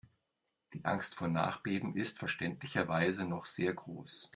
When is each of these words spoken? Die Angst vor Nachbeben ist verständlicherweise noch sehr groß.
Die 0.73 0.83
Angst 0.83 1.13
vor 1.13 1.27
Nachbeben 1.27 1.95
ist 1.95 2.17
verständlicherweise 2.17 3.23
noch 3.23 3.45
sehr 3.45 3.71
groß. 3.75 4.29